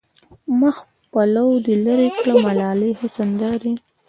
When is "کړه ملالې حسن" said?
2.17-3.29